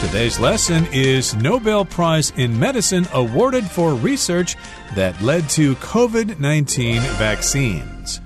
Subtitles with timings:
[0.00, 4.54] Today's lesson is Nobel Prize in Medicine awarded for research
[4.94, 8.20] that led to COVID 19 vaccines.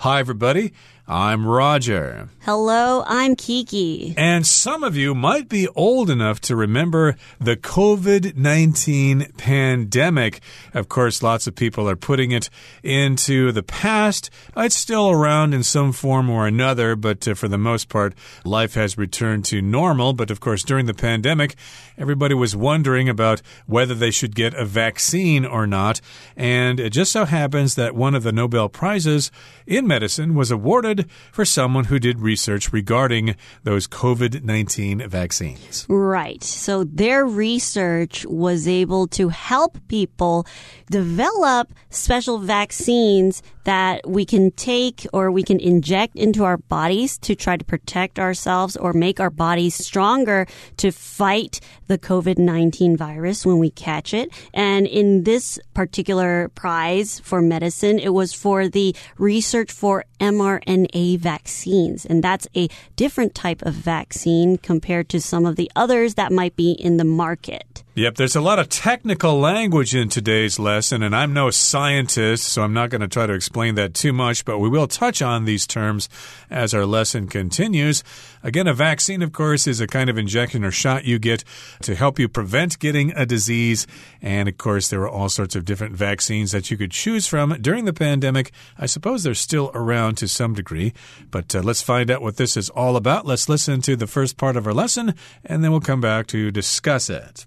[0.00, 0.72] Hi, everybody.
[1.08, 2.30] I'm Roger.
[2.40, 4.12] Hello, I'm Kiki.
[4.16, 10.40] And some of you might be old enough to remember the COVID 19 pandemic.
[10.74, 12.50] Of course, lots of people are putting it
[12.82, 14.30] into the past.
[14.56, 18.12] It's still around in some form or another, but uh, for the most part,
[18.44, 20.12] life has returned to normal.
[20.12, 21.54] But of course, during the pandemic,
[21.96, 26.00] everybody was wondering about whether they should get a vaccine or not.
[26.36, 29.30] And it just so happens that one of the Nobel Prizes
[29.66, 30.95] in medicine was awarded
[31.32, 35.86] for someone who did research regarding those COVID 19 vaccines.
[35.88, 36.42] Right.
[36.42, 40.46] So their research was able to help people
[40.90, 47.34] develop special vaccines that we can take or we can inject into our bodies to
[47.34, 53.44] try to protect ourselves or make our bodies stronger to fight the COVID 19 virus
[53.44, 54.30] when we catch it.
[54.54, 62.06] And in this particular prize for medicine, it was for the research for mRNA vaccines.
[62.06, 66.54] And that's a different type of vaccine compared to some of the others that might
[66.54, 67.82] be in the market.
[67.96, 72.60] Yep, there's a lot of technical language in today's lesson, and I'm no scientist, so
[72.60, 75.46] I'm not going to try to explain that too much, but we will touch on
[75.46, 76.10] these terms
[76.50, 78.04] as our lesson continues.
[78.42, 81.42] Again, a vaccine, of course, is a kind of injection or shot you get
[81.80, 83.86] to help you prevent getting a disease.
[84.20, 87.56] And of course, there are all sorts of different vaccines that you could choose from
[87.62, 88.52] during the pandemic.
[88.76, 90.92] I suppose they're still around to some degree,
[91.30, 93.24] but uh, let's find out what this is all about.
[93.24, 95.14] Let's listen to the first part of our lesson,
[95.46, 97.46] and then we'll come back to discuss it.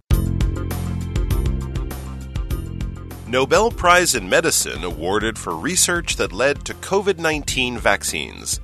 [3.30, 8.60] Nobel Prize in Medicine awarded for research that led to COVID 19 vaccines.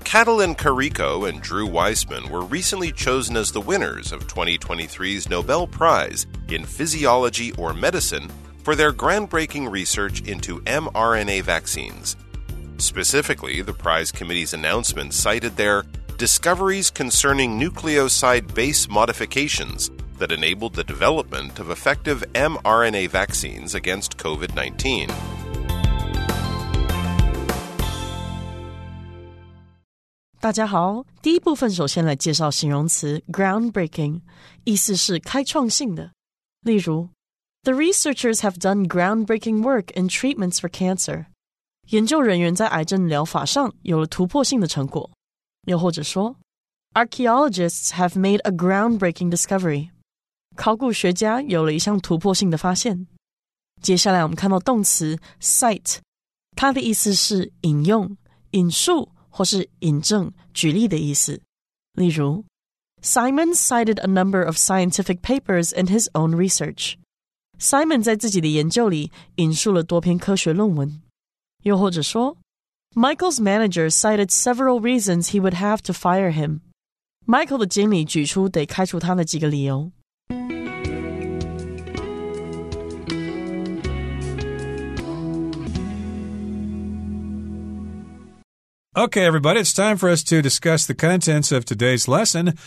[0.00, 6.26] Katalin Kariko and Drew Weissman were recently chosen as the winners of 2023's Nobel Prize
[6.48, 8.28] in Physiology or Medicine
[8.64, 12.16] for their groundbreaking research into mRNA vaccines.
[12.78, 15.84] Specifically, the prize committee's announcement cited their
[16.18, 24.55] discoveries concerning nucleoside base modifications that enabled the development of effective mRNA vaccines against COVID
[24.55, 25.09] 19.
[30.39, 34.21] 大家好，第一部分首先来介绍形容词 groundbreaking，
[34.63, 36.11] 意思是开创性的。
[36.61, 37.09] 例如，
[37.63, 41.25] The researchers have done groundbreaking work in treatments for cancer。
[41.89, 45.09] 研究人员在癌症疗法上有了突破性的成果。
[45.65, 46.35] 又或者说，
[46.93, 49.89] Archaeologists have made a groundbreaking discovery。
[50.54, 53.06] 考古学家有了一项突破性的发现。
[53.80, 55.96] 接下来我们看到动词 cite，
[56.54, 58.16] 它的意思是引用、
[58.52, 61.40] 引述或是引证、举例的意思。
[61.94, 62.44] 例如
[63.02, 66.94] ，Simon cited a number of scientific papers in his own research。
[67.58, 71.02] Simon 在自己的研究里引述了多篇科学论文。
[71.62, 72.36] 又或者说
[72.94, 76.60] ，Michael's manager cited several reasons he would have to fire him。
[77.26, 79.90] Michael 的经理举出得开除他的几个理由。
[88.94, 92.58] Okay, everybody, it's time for us to discuss the contents of today's lesson.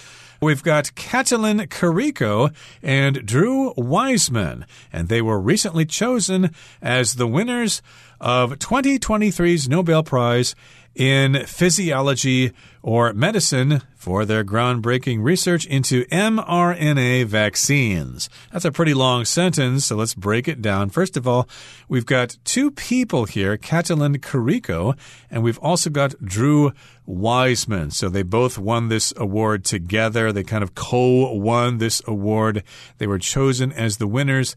[0.41, 2.51] We've got Katalin Kariko
[2.81, 6.49] and Drew Weissman, and they were recently chosen
[6.81, 7.83] as the winners
[8.25, 10.55] of 2023's Nobel Prize
[10.95, 18.27] in physiology or medicine for their groundbreaking research into mRNA vaccines.
[18.51, 20.89] That's a pretty long sentence, so let's break it down.
[20.89, 21.47] First of all,
[21.87, 24.97] we've got two people here, Katalin Kariko,
[25.29, 26.71] and we've also got Drew
[27.05, 27.91] Weissman.
[27.91, 30.31] So they both won this award together.
[30.31, 32.63] They kind of co won this award.
[32.97, 34.55] They were chosen as the winners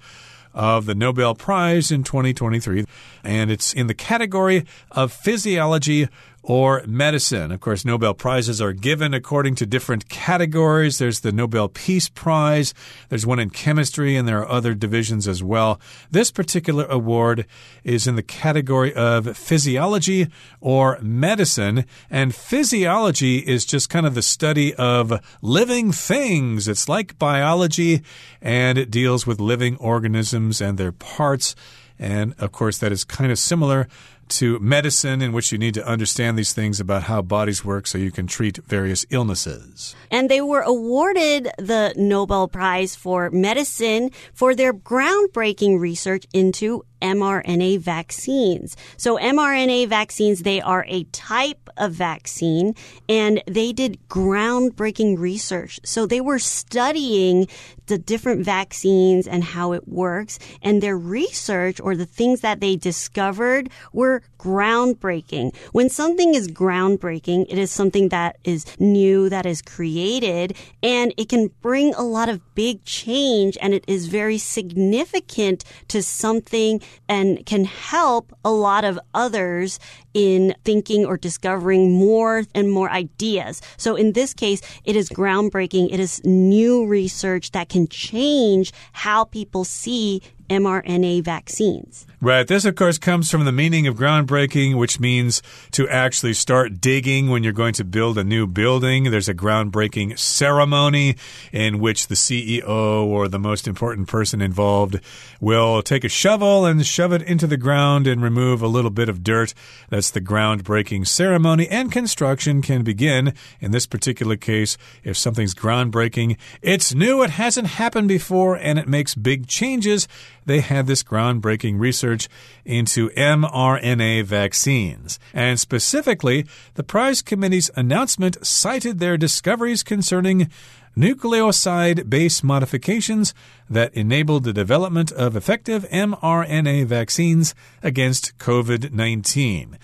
[0.54, 2.84] of the Nobel Prize in 2023.
[3.24, 6.08] And it's in the category of physiology
[6.48, 7.52] or medicine.
[7.52, 10.96] Of course, Nobel Prizes are given according to different categories.
[10.96, 12.72] There's the Nobel Peace Prize,
[13.10, 15.78] there's one in chemistry, and there are other divisions as well.
[16.10, 17.44] This particular award
[17.84, 20.28] is in the category of physiology
[20.62, 26.66] or medicine, and physiology is just kind of the study of living things.
[26.66, 28.02] It's like biology,
[28.40, 31.54] and it deals with living organisms and their parts.
[31.98, 33.86] And of course, that is kind of similar
[34.30, 37.98] to medicine, in which you need to understand these things about how bodies work so
[37.98, 39.94] you can treat various illnesses.
[40.10, 47.80] And they were awarded the Nobel Prize for Medicine for their groundbreaking research into mRNA
[47.80, 48.76] vaccines.
[48.96, 52.74] So mRNA vaccines, they are a type of vaccine
[53.08, 55.80] and they did groundbreaking research.
[55.84, 57.48] So they were studying
[57.86, 62.76] the different vaccines and how it works and their research or the things that they
[62.76, 65.54] discovered were groundbreaking.
[65.72, 71.28] When something is groundbreaking, it is something that is new, that is created, and it
[71.28, 77.44] can bring a lot of big change and it is very significant to something and
[77.46, 79.78] can help a lot of others
[80.18, 83.62] in thinking or discovering more and more ideas.
[83.76, 85.92] So in this case, it is groundbreaking.
[85.92, 92.06] It is new research that can change how people see mRNA vaccines.
[92.20, 92.46] Right.
[92.46, 95.40] This, of course, comes from the meaning of groundbreaking, which means
[95.72, 99.04] to actually start digging when you're going to build a new building.
[99.04, 101.16] There's a groundbreaking ceremony
[101.52, 105.00] in which the CEO or the most important person involved
[105.40, 109.08] will take a shovel and shove it into the ground and remove a little bit
[109.08, 109.54] of dirt.
[109.90, 113.34] That's the groundbreaking ceremony, and construction can begin.
[113.60, 118.88] In this particular case, if something's groundbreaking, it's new, it hasn't happened before, and it
[118.88, 120.08] makes big changes.
[120.46, 122.28] They had this groundbreaking research research
[122.64, 125.18] into mRNA vaccines.
[125.32, 130.50] And specifically, the prize committee's announcement cited their discoveries concerning
[130.98, 133.32] nucleoside base modifications
[133.70, 137.54] that enabled the development of effective mRNA vaccines
[137.84, 139.78] against COVID 19.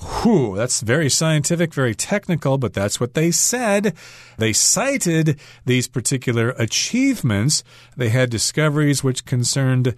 [0.00, 3.94] Whew, that's very scientific, very technical, but that's what they said.
[4.36, 7.62] They cited these particular achievements.
[7.96, 9.94] They had discoveries which concerned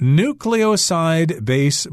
[0.00, 1.86] nucleoside base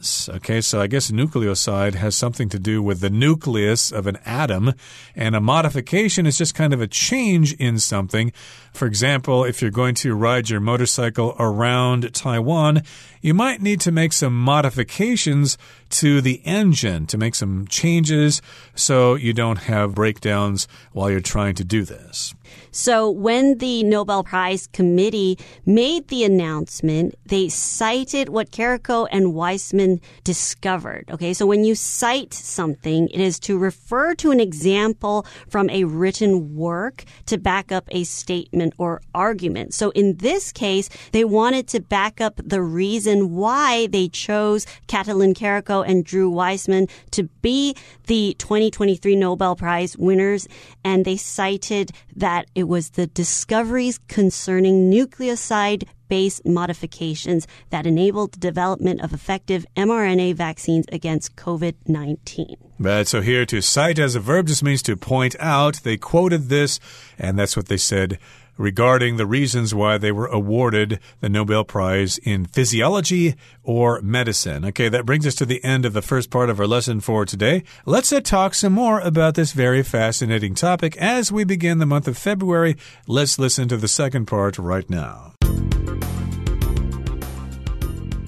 [0.00, 0.28] modifications.
[0.36, 4.74] Okay, so I guess nucleoside has something to do with the nucleus of an atom,
[5.14, 8.32] and a modification is just kind of a change in something.
[8.72, 12.82] For example, if you're going to ride your motorcycle around Taiwan,
[13.20, 15.58] you might need to make some modifications
[15.90, 18.40] to the engine to make some changes
[18.74, 22.34] so you don't have breakdowns while you're trying to do this.
[22.72, 29.89] So when the Nobel Prize Committee made the announcement, they cited what Kariko and Weissman
[30.22, 31.10] discovered.
[31.10, 35.84] Okay, so when you cite something, it is to refer to an example from a
[35.84, 39.74] written work to back up a statement or argument.
[39.74, 45.34] So in this case, they wanted to back up the reason why they chose Katalin
[45.34, 47.74] Kariko and Drew Weissman to be
[48.06, 50.46] the 2023 Nobel Prize winners.
[50.84, 58.40] And they cited that it was the discoveries concerning nucleoside based modifications that enabled the
[58.40, 62.56] development of effective mRNA vaccines against COVID 19.
[62.78, 65.80] Right, so here to cite as a verb just means to point out.
[65.82, 66.80] They quoted this,
[67.18, 68.18] and that's what they said
[68.60, 74.66] regarding the reasons why they were awarded the Nobel Prize in Physiology or Medicine.
[74.66, 77.24] Okay, that brings us to the end of the first part of our lesson for
[77.24, 77.64] today.
[77.86, 82.06] Let's uh, talk some more about this very fascinating topic as we begin the month
[82.06, 82.76] of February.
[83.06, 85.34] Let's listen to the second part right now.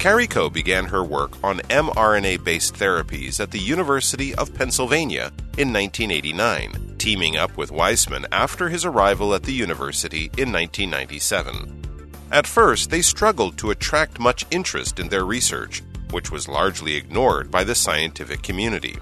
[0.02, 6.96] Kariko began her work on mRNA based therapies at the University of Pennsylvania in 1989,
[6.98, 12.10] teaming up with Weissman after his arrival at the university in 1997.
[12.32, 17.48] At first, they struggled to attract much interest in their research, which was largely ignored
[17.48, 18.96] by the scientific community.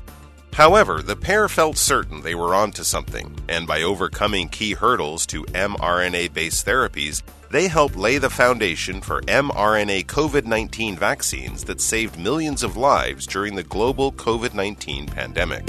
[0.53, 5.45] However, the pair felt certain they were onto something, and by overcoming key hurdles to
[5.45, 12.18] mRNA based therapies, they helped lay the foundation for mRNA COVID 19 vaccines that saved
[12.18, 15.64] millions of lives during the global COVID 19 pandemic.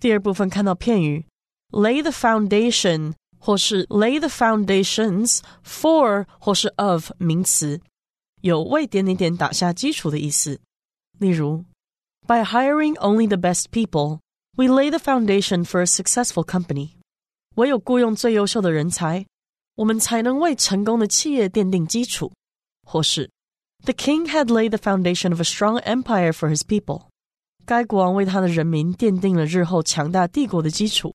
[0.00, 1.26] 第二部分看到片语
[1.70, 7.80] lay the foundation 或是 lay the foundations for 或是 of 名词，
[8.40, 10.60] 有为点点点打下基础的意思。
[11.18, 11.64] 例如，
[12.26, 14.18] By hiring only the best people。
[14.56, 16.92] we lay the foundation for a successful company.
[17.56, 19.26] 唯有雇佣最优秀的人才，
[19.76, 22.32] 我们才能为成功的企业奠定基础。
[22.86, 23.30] 或是，
[23.84, 27.06] The king had laid the foundation of a strong empire for his people.
[27.64, 31.14] 该国王为他的人民奠定了日后强大帝国的基础。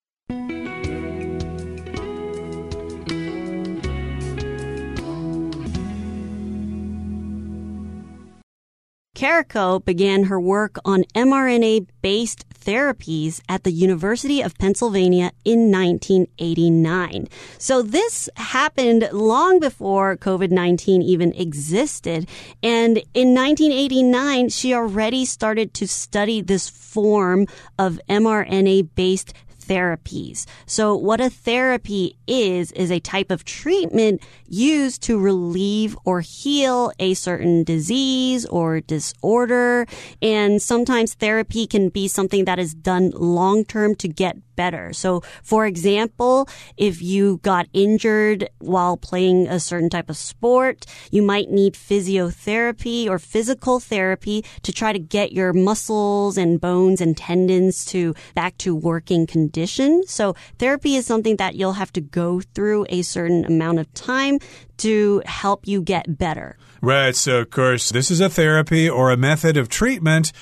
[9.23, 17.29] Kariko began her work on mRNA based therapies at the University of Pennsylvania in 1989.
[17.57, 22.29] So this happened long before COVID-19 even existed.
[22.64, 27.47] And in 1989, she already started to study this form
[27.79, 29.35] of mRNA based
[29.73, 30.45] therapies.
[30.67, 36.93] So what a therapy is, is a type of treatment used to relieve or heal
[36.99, 39.87] a certain disease or disorder.
[40.21, 44.92] And sometimes therapy can be something that is done long term to get better.
[44.92, 51.23] So, for example, if you got injured while playing a certain type of sport, you
[51.23, 57.16] might need physiotherapy or physical therapy to try to get your muscles and bones and
[57.16, 60.02] tendons to back to working condition.
[60.06, 64.38] So, therapy is something that you'll have to go through a certain amount of time
[64.78, 66.56] to help you get better.
[66.80, 67.14] Right.
[67.14, 70.32] So, of course, this is a therapy or a method of treatment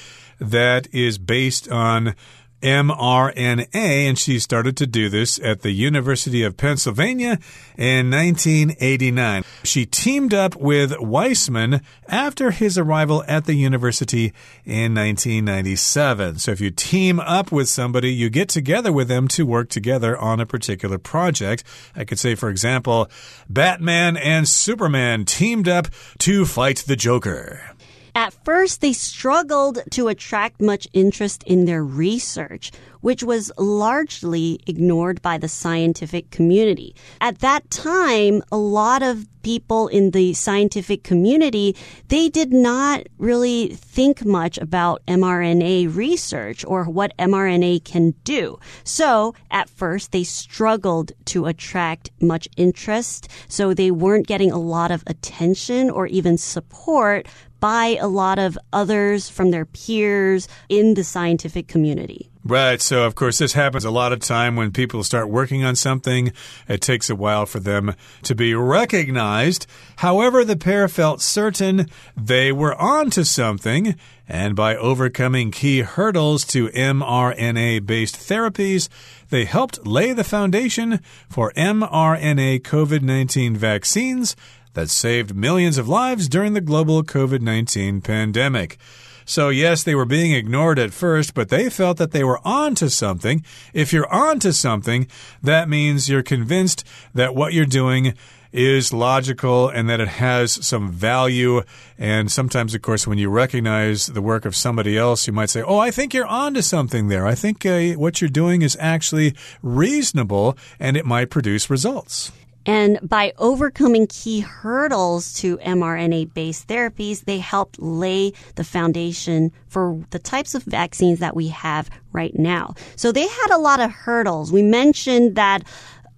[0.41, 2.15] that is based on
[2.63, 7.39] mRNA, and she started to do this at the University of Pennsylvania
[7.77, 9.45] in 1989.
[9.65, 14.33] She teamed up with Weissman after his arrival at the university
[14.65, 16.39] in 1997.
[16.39, 20.17] So if you team up with somebody, you get together with them to work together
[20.19, 21.65] on a particular project.
[21.97, 23.09] I could say, for example,
[23.49, 25.89] Batman and Superman teamed up
[26.19, 27.75] to fight the Joker.
[28.21, 35.23] At first, they struggled to attract much interest in their research, which was largely ignored
[35.23, 36.95] by the scientific community.
[37.23, 41.75] At that time, a lot of people in the scientific community,
[42.09, 48.59] they did not really think much about mRNA research or what mRNA can do.
[48.85, 53.29] So at first they struggled to attract much interest.
[53.49, 57.27] So they weren't getting a lot of attention or even support
[57.61, 62.31] by a lot of others from their peers in the scientific community.
[62.43, 62.81] Right.
[62.81, 66.33] So, of course, this happens a lot of time when people start working on something.
[66.69, 69.67] It takes a while for them to be recognized.
[69.97, 71.87] However, the pair felt certain
[72.17, 73.95] they were onto something.
[74.27, 78.89] And by overcoming key hurdles to mRNA based therapies,
[79.29, 84.35] they helped lay the foundation for mRNA COVID 19 vaccines
[84.75, 88.79] that saved millions of lives during the global COVID 19 pandemic.
[89.25, 92.89] So, yes, they were being ignored at first, but they felt that they were onto
[92.89, 93.45] something.
[93.73, 95.07] If you're onto something,
[95.41, 96.85] that means you're convinced
[97.15, 98.15] that what you're doing
[98.53, 101.63] is logical and that it has some value.
[101.99, 105.63] And sometimes, of course, when you recognize the work of somebody else, you might say,
[105.63, 107.27] Oh, I think you're onto something there.
[107.27, 112.33] I think uh, what you're doing is actually reasonable and it might produce results.
[112.67, 119.99] And by overcoming key hurdles to mRNA based therapies, they helped lay the foundation for
[120.11, 122.75] the types of vaccines that we have right now.
[122.97, 124.53] So they had a lot of hurdles.
[124.53, 125.65] We mentioned that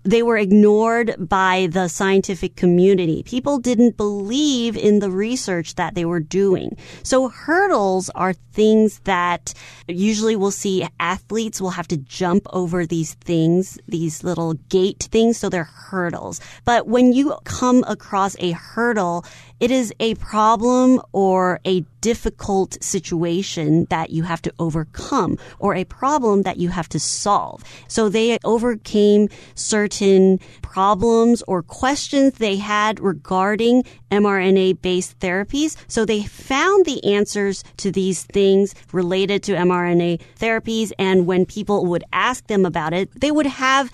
[0.04, 3.22] they were ignored by the scientific community.
[3.22, 6.76] People didn't believe in the research that they were doing.
[7.02, 9.54] So hurdles are things that
[9.88, 15.38] usually we'll see athletes will have to jump over these things, these little gate things.
[15.38, 16.40] So they're hurdles.
[16.64, 19.24] But when you come across a hurdle,
[19.62, 25.84] it is a problem or a difficult situation that you have to overcome or a
[25.84, 27.62] problem that you have to solve.
[27.86, 35.76] So they overcame certain problems or questions they had regarding mRNA based therapies.
[35.86, 40.90] So they found the answers to these things related to mRNA therapies.
[40.98, 43.92] And when people would ask them about it, they would have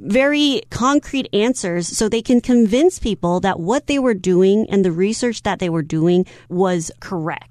[0.00, 4.92] very concrete answers so they can convince people that what they were doing and the
[4.92, 7.49] research that they were doing was correct.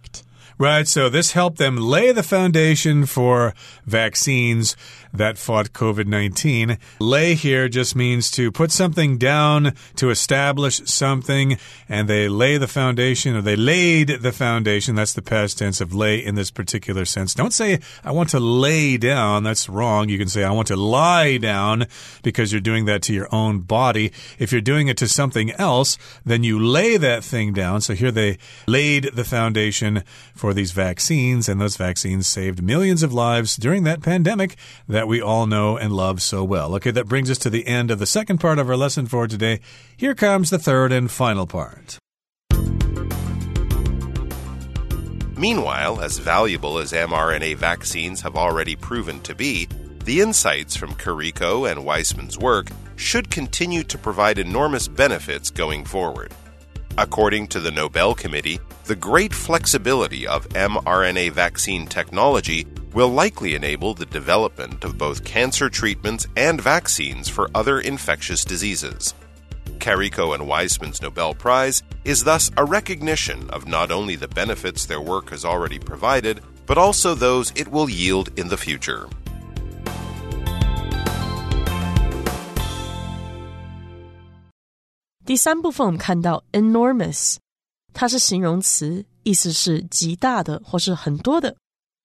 [0.62, 0.86] Right.
[0.90, 3.54] So this helped them lay the foundation for
[3.86, 4.76] vaccines
[5.14, 6.78] that fought COVID 19.
[7.00, 12.68] Lay here just means to put something down, to establish something, and they lay the
[12.68, 14.96] foundation, or they laid the foundation.
[14.96, 17.34] That's the past tense of lay in this particular sense.
[17.34, 19.44] Don't say, I want to lay down.
[19.44, 20.10] That's wrong.
[20.10, 21.88] You can say, I want to lie down
[22.22, 24.12] because you're doing that to your own body.
[24.38, 27.82] If you're doing it to something else, then you lay that thing down.
[27.82, 28.38] So here they
[28.68, 30.04] laid the foundation
[30.36, 34.56] for these vaccines, and those vaccines saved millions of lives during that pandemic.
[34.88, 36.76] That we all know and love so well.
[36.76, 39.28] Okay, that brings us to the end of the second part of our lesson for
[39.28, 39.60] today.
[39.96, 42.00] Here comes the third and final part.
[45.38, 49.70] Meanwhile, as valuable as mRNA vaccines have already proven to be,
[50.04, 56.34] the insights from Kariko and Weissman's work should continue to provide enormous benefits going forward.
[57.00, 63.94] According to the Nobel Committee, the great flexibility of mRNA vaccine technology will likely enable
[63.94, 69.14] the development of both cancer treatments and vaccines for other infectious diseases.
[69.78, 75.00] Kariko and Weissman's Nobel Prize is thus a recognition of not only the benefits their
[75.00, 79.08] work has already provided, but also those it will yield in the future.
[85.29, 87.37] 第三部分我们看到 enormous，
[87.93, 91.57] 它是形容词，意思是极大的或是很多的。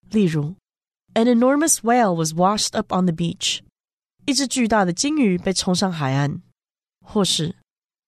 [0.09, 0.55] 例如，
[1.13, 3.59] An enormous whale was washed up on the beach，
[4.25, 6.41] 一只巨大的鲸鱼被冲上海岸。
[7.01, 7.55] 或是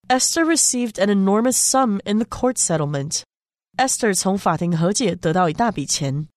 [0.07, 6.27] Esther received an enormous sum in the court settlement。Esther 从法庭和解得到一大笔钱。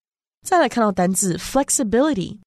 [0.47, 2.39] 再来看到单字 flexibility，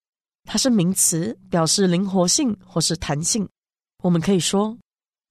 [0.45, 3.47] 它是名词，表示灵活性或是弹性。
[4.03, 4.77] 我们可以说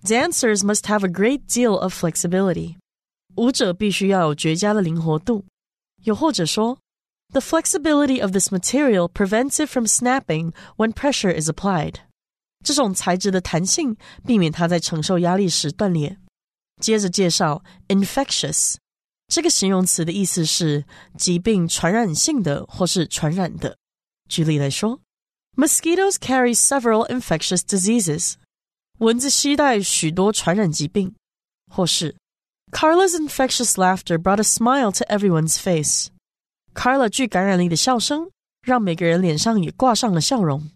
[0.04, 2.76] Dancers must have a great deal of flexibility。
[3.36, 5.44] 舞者必须要有绝佳的灵活度。
[6.04, 6.78] 又或者说，
[7.32, 11.96] The flexibility of this material prevents it from snapping when pressure is applied。
[12.64, 16.18] 这种材质的弹性避免它在承受压力时断裂。
[16.80, 18.76] 接着介绍 infectious
[19.28, 20.84] 这个形容词的意思是
[21.18, 23.76] 疾病传染性的或是传染的。
[24.28, 25.00] 举例来说，
[25.56, 28.34] Mosquitoes carry several infectious diseases。
[29.00, 31.14] 蚊子携带许多传染疾病，
[31.70, 32.16] 或是
[32.72, 38.30] Carla's infectious laughter brought a smile to everyone's face。Carla 具感染力的笑声
[38.62, 40.70] 让每个人脸上也挂上了笑容。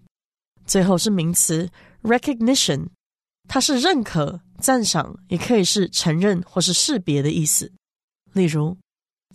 [0.67, 1.71] 最后是名词
[2.03, 2.89] recognition，
[3.49, 7.73] 它是认可、赞赏，也可以是承认或是识别的意思。
[8.33, 8.77] 例如，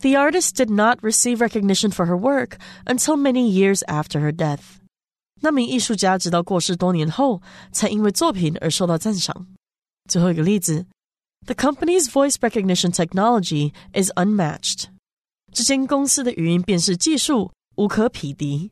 [0.00, 4.78] The artist did not receive recognition for her work until many years after her death。
[5.40, 9.46] 那名艺术家直到过世多年后，才因为作品而受到赞赏。
[10.08, 10.86] 最后一个例子，
[11.44, 14.86] The company's voice recognition technology is unmatched。
[15.52, 18.70] 这间公司的语音辨识技术无可匹敌。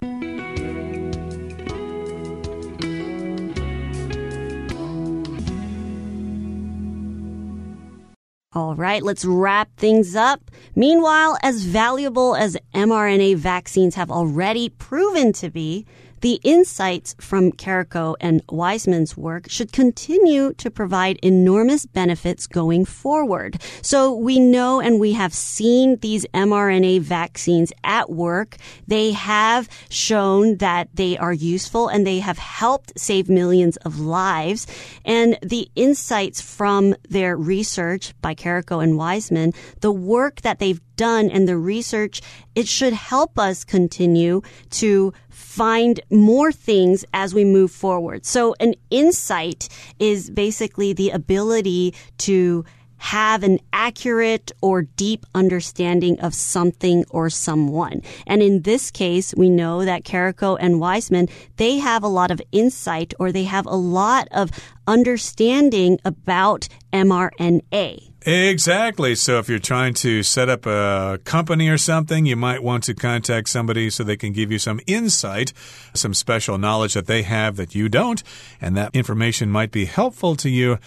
[8.56, 10.40] All right, let's wrap things up.
[10.76, 15.86] Meanwhile, as valuable as mRNA vaccines have already proven to be,
[16.21, 23.61] the insights from Kariko and Weissman's work should continue to provide enormous benefits going forward.
[23.81, 28.57] So we know and we have seen these mRNA vaccines at work.
[28.87, 34.67] They have shown that they are useful and they have helped save millions of lives.
[35.05, 41.31] And the insights from their research by Kariko and Wiseman, the work that they've done
[41.31, 42.21] and the research,
[42.55, 48.25] it should help us continue to find more things as we move forward.
[48.25, 52.65] So an insight is basically the ability to
[52.97, 58.01] have an accurate or deep understanding of something or someone.
[58.27, 62.41] And in this case, we know that Kariko and Weissman, they have a lot of
[62.51, 64.51] insight or they have a lot of
[64.85, 68.08] understanding about mRNA.
[68.25, 69.15] Exactly.
[69.15, 72.93] So if you're trying to set up a company or something, you might want to
[72.93, 75.53] contact somebody so they can give you some insight,
[75.93, 78.21] some special knowledge that they have that you don't,
[78.59, 80.79] and that information might be helpful to you.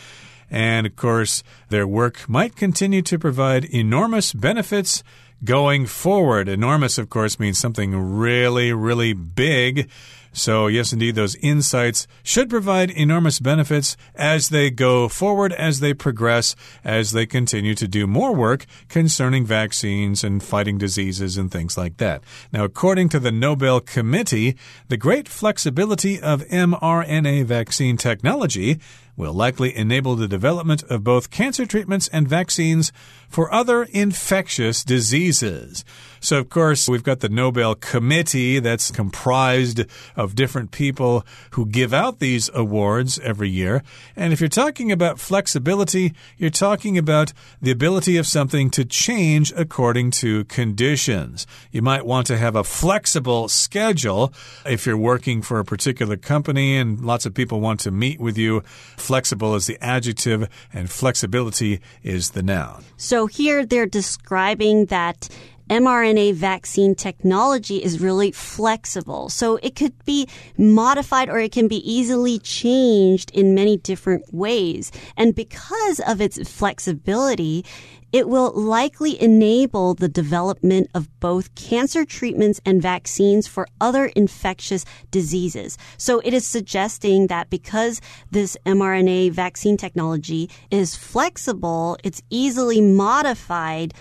[0.51, 5.03] And of course, their work might continue to provide enormous benefits
[5.43, 6.49] going forward.
[6.49, 9.89] Enormous, of course, means something really, really big.
[10.33, 15.93] So, yes, indeed, those insights should provide enormous benefits as they go forward, as they
[15.93, 21.77] progress, as they continue to do more work concerning vaccines and fighting diseases and things
[21.77, 22.23] like that.
[22.53, 24.57] Now, according to the Nobel Committee,
[24.89, 28.81] the great flexibility of mRNA vaccine technology
[29.17, 32.93] will likely enable the development of both cancer treatments and vaccines
[33.29, 35.85] for other infectious diseases.
[36.21, 41.93] So, of course, we've got the Nobel Committee that's comprised of different people who give
[41.93, 43.83] out these awards every year.
[44.15, 49.53] And if you're talking about flexibility, you're talking about the ability of something to change
[49.57, 51.45] according to conditions.
[51.73, 54.33] You might want to have a flexible schedule
[54.65, 58.39] if you're working for a particular company and lots of people want to meet with
[58.39, 58.63] you.
[59.03, 62.85] Flexible is the adjective and flexibility is the noun.
[62.97, 65.29] So here they're describing that
[65.69, 69.29] mRNA vaccine technology is really flexible.
[69.29, 74.93] So it could be modified or it can be easily changed in many different ways.
[75.17, 77.65] And because of its flexibility,
[78.13, 84.85] it will likely enable the development of both cancer treatments and vaccines for other infectious
[85.11, 85.79] diseases.
[85.97, 93.95] So it is suggesting that because this mRNA vaccine technology is flexible, it's easily modified,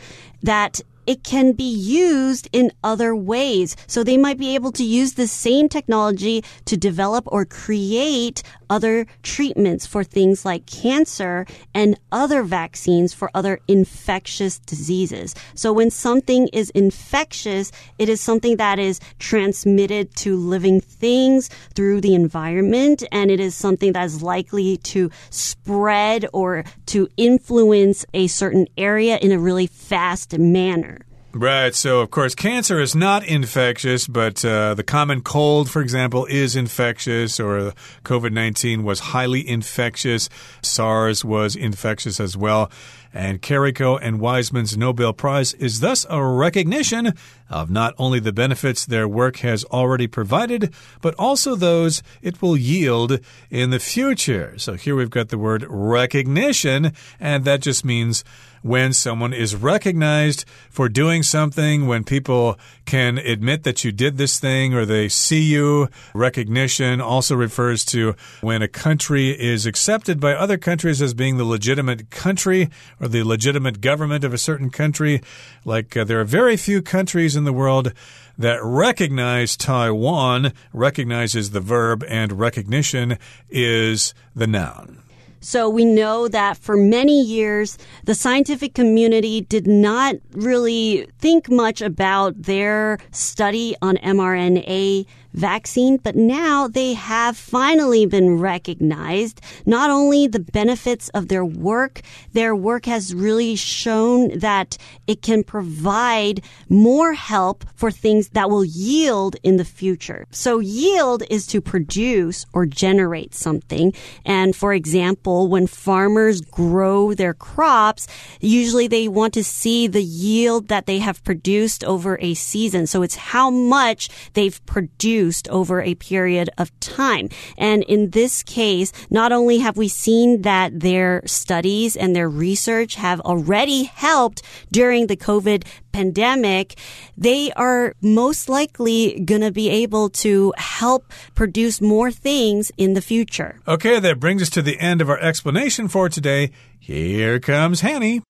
[0.43, 3.75] that it can be used in other ways.
[3.87, 9.05] So they might be able to use the same technology to develop or create other
[9.21, 15.35] treatments for things like cancer and other vaccines for other infectious diseases.
[15.55, 21.99] So when something is infectious, it is something that is transmitted to living things through
[21.99, 28.27] the environment and it is something that is likely to spread or to influence a
[28.27, 31.00] certain area in a really fast manner.
[31.33, 31.73] Right.
[31.73, 36.57] So, of course, cancer is not infectious, but uh, the common cold, for example, is
[36.57, 37.71] infectious, or
[38.03, 40.27] COVID 19 was highly infectious.
[40.61, 42.69] SARS was infectious as well.
[43.13, 47.13] And Kariko and Weissman's Nobel Prize is thus a recognition
[47.49, 52.57] of not only the benefits their work has already provided, but also those it will
[52.57, 54.57] yield in the future.
[54.57, 58.23] So here we've got the word recognition, and that just means
[58.61, 64.39] when someone is recognized for doing something, when people can admit that you did this
[64.39, 65.87] thing or they see you.
[66.13, 71.45] Recognition also refers to when a country is accepted by other countries as being the
[71.45, 72.69] legitimate country
[72.99, 75.21] or the legitimate government of a certain country.
[75.65, 77.93] Like uh, there are very few countries in the world
[78.37, 83.17] that recognize Taiwan, recognizes the verb, and recognition
[83.49, 84.99] is the noun.
[85.41, 91.81] So we know that for many years, the scientific community did not really think much
[91.81, 99.41] about their study on mRNA vaccine, but now they have finally been recognized.
[99.65, 102.01] Not only the benefits of their work,
[102.33, 108.65] their work has really shown that it can provide more help for things that will
[108.65, 110.25] yield in the future.
[110.31, 113.93] So yield is to produce or generate something.
[114.25, 118.07] And for example, when farmers grow their crops,
[118.39, 122.87] usually they want to see the yield that they have produced over a season.
[122.87, 127.29] So it's how much they've produced over a period of time.
[127.57, 132.95] And in this case, not only have we seen that their studies and their research
[132.95, 136.75] have already helped during the COVID pandemic,
[137.17, 143.01] they are most likely going to be able to help produce more things in the
[143.01, 143.59] future.
[143.67, 146.51] Okay, that brings us to the end of our explanation for today.
[146.79, 148.21] Here comes Hanny.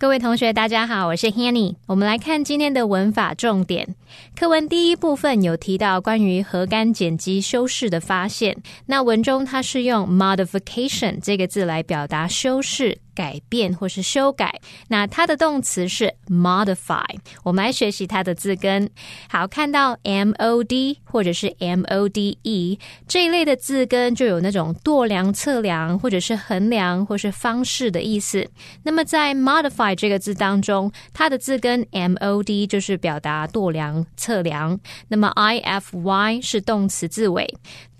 [0.00, 1.74] 各位同学，大家好，我是 Hanny。
[1.86, 3.94] 我们来看今天的文法重点。
[4.34, 8.56] 课文第一部分有提到关于核苷碱基修饰的发现。
[8.86, 12.96] 那文中它是用 modification 这个字来表达修饰。
[13.20, 17.04] 改变或是修改，那它的动词是 modify。
[17.44, 18.88] 我们来学习它的字根。
[19.28, 28.48] 好，看到 m o d 或者是 m o d e 这一类的字根，就有那种度量、测量或者是衡量或是方式的意思。
[28.84, 34.80] 那么在 modify 这个字当中，它的字根 m o d 就是表达度量、测量。
[35.08, 37.46] 那么 i f y 是动词字尾。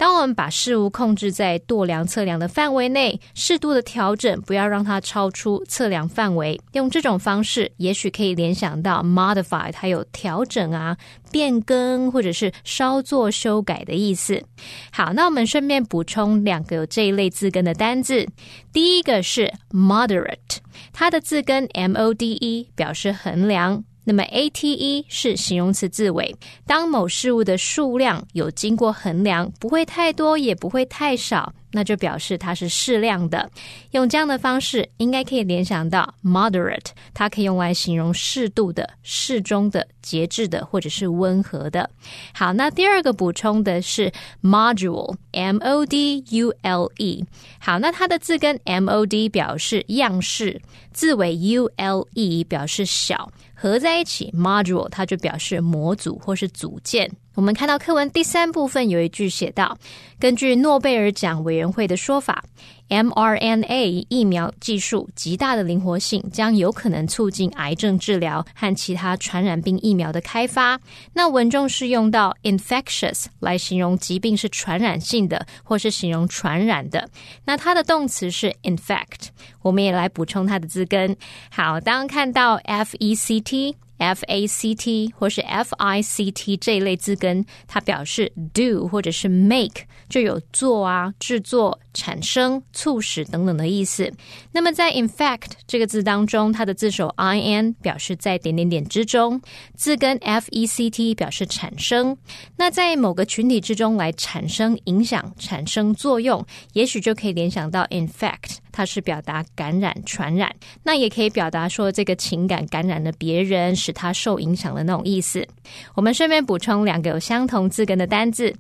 [0.00, 6.58] 当我们把事物控制在度量、测量的范围内，适度的调整，不要让它超出测量范围。
[6.72, 10.96] 用这种方式，也许可以联想到 modify，它有调整啊、
[11.30, 14.42] 变更或者是稍作修改的意思。
[14.90, 18.26] 好，那我们顺便补充两个有这一类字根的单字。
[18.72, 20.60] 第一个是 moderate，
[20.94, 23.84] 它的字根 m o d e 表示衡量。
[24.10, 26.34] 那么 a t e 是形容词字尾，
[26.66, 33.48] 当某事物的数量有经过衡量，不会太多，也不会太少，那就表示它是适量的。
[33.92, 41.88] 用这样的方式，应该可以联想到 moderate，它可以用来形容适度的、适中的、节制的，或者是温和的。
[42.34, 44.10] 好，那第二个补充的是
[44.42, 47.24] module，m o d u l e。
[47.60, 50.60] 好，那它的字根 m o d 表示样式，
[50.92, 53.30] 字尾 u l e 表示小。
[53.60, 57.10] 合在一起，module 它就表示模组或是组件。
[57.34, 59.76] 我们看到课文第三部分有一句写道：
[60.18, 62.42] 根据诺贝尔奖委员会的说法。
[62.90, 70.78] mRNA 疫苗技术极大的灵活性，将有可能促进癌症治疗和其他传染病疫苗的开发。
[71.14, 77.08] 那文中是用到 infectious 来形容疾病是传染性的，或是形容传染的。
[77.44, 79.28] 那它的动词是 infect。
[79.62, 81.16] 我们也来补充它的字根。
[81.50, 83.76] 好，当看到 f e c t。
[84.00, 94.10] F a c t 或是 f i c t 这一类字根，它表示 do 或者是 make，就有做啊、制作、产生、促使等等的意思。
[94.52, 99.40] 那么在 in fact 这个字当中，它的字首 i n 表示在点点点之中，
[99.76, 102.16] 字根 f e c t 表示产生。
[102.56, 110.54] 那在某个群体之中来产生影响、产生作用，也许就可以联想到 in fact，它是表达感染、传染。
[110.82, 115.46] 那也可以表达说这个情感感染了别人，使他受影响的那种意思。
[115.94, 118.54] 我们顺便补充两个有相同字根的单字，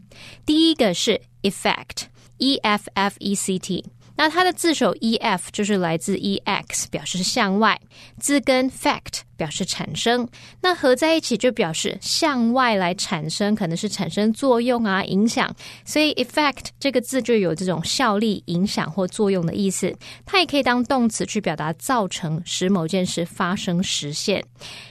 [0.44, 3.84] 第一个是 effect，e f f e c t。
[4.22, 7.74] 那它的字首 e f 就是来自 e x，表示向外；
[8.18, 10.28] 字根 fact 表示产生。
[10.60, 15.50] 那合在一起就表示向外来产生，可能是产生作用啊、影响。
[15.86, 19.90] 所以 effect 这个字就有这种效力、影响或作用的意思。
[20.26, 24.44] 它也可以当动词去表达造成，使某件事发生、实现。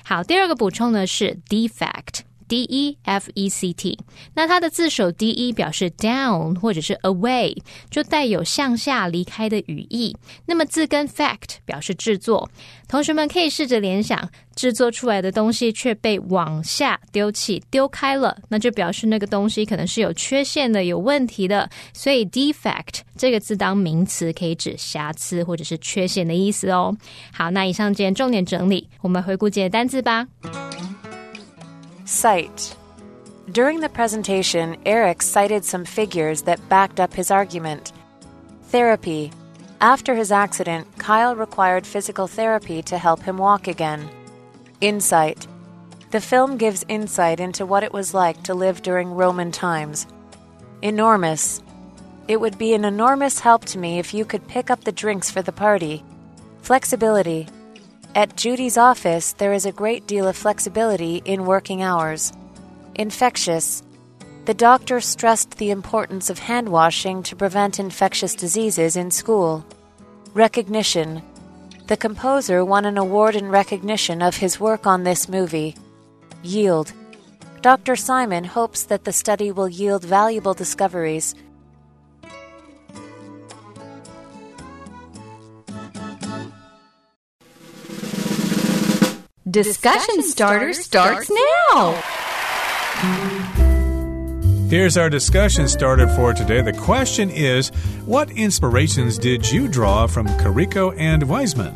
[0.04, 2.22] 好，第二个补充呢是 defect。
[2.50, 3.98] D E F E C T，
[4.34, 7.56] 那它的字首 D E 表示 down 或者是 away，
[7.90, 10.18] 就带有向下离开的语义。
[10.46, 12.50] 那么字根 fact 表示制作，
[12.88, 21.70] 同学们可以试着联想，制作出来的东西却被往下丢弃、丢开了，那就表示那个东西可能是有缺陷的、有问题的。
[21.94, 26.98] 所以 defect 这个字当名词可以指瑕疵或者是缺陷的意思哦。
[27.32, 30.28] 好，那以上节重点整理，我们回顾这些单字吧。
[32.10, 32.76] Cite.
[33.52, 37.94] During the presentation, Eric cited some figures that backed up his argument.
[38.70, 39.32] Therapy.
[39.80, 44.10] After his accident, Kyle required physical therapy to help him walk again.
[44.82, 45.46] Insight.
[46.10, 50.08] The film gives insight into what it was like to live during Roman times.
[50.82, 51.62] Enormous.
[52.28, 55.30] It would be an enormous help to me if you could pick up the drinks
[55.30, 56.04] for the party.
[56.64, 57.48] Flexibility.
[58.20, 62.34] At Judy's office, there is a great deal of flexibility in working hours.
[62.96, 63.82] Infectious.
[64.44, 69.66] The doctor stressed the importance of hand washing to prevent infectious diseases in school.
[70.34, 71.24] Recognition.
[71.88, 75.78] The composer won an award in recognition of his work on this movie.
[76.44, 76.92] Yield.
[77.62, 77.96] Dr.
[77.96, 81.36] Simon hopes that the study will yield valuable discoveries.
[89.50, 91.32] Discussion starter starts
[91.72, 91.94] now.
[94.70, 96.62] Here's our discussion starter for today.
[96.62, 97.70] The question is
[98.06, 101.74] What inspirations did you draw from Kariko and Weissman?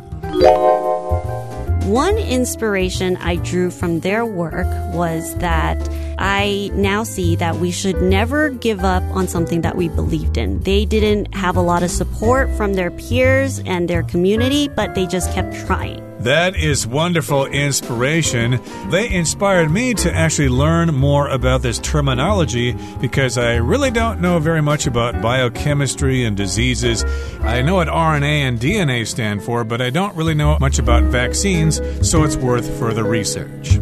[1.88, 5.78] One inspiration I drew from their work was that
[6.18, 10.60] I now see that we should never give up on something that we believed in.
[10.60, 15.06] They didn't have a lot of support from their peers and their community, but they
[15.06, 16.13] just kept trying.
[16.24, 18.58] That is wonderful inspiration.
[18.88, 24.38] They inspired me to actually learn more about this terminology because I really don't know
[24.38, 27.04] very much about biochemistry and diseases.
[27.42, 31.02] I know what RNA and DNA stand for, but I don't really know much about
[31.02, 33.78] vaccines, so it's worth further research.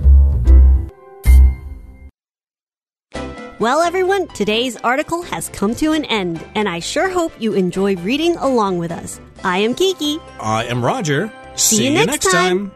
[3.60, 7.94] Well, everyone, today's article has come to an end, and I sure hope you enjoy
[7.98, 9.20] reading along with us.
[9.44, 10.18] I am Kiki.
[10.40, 11.32] I am Roger.
[11.56, 12.72] See you next time.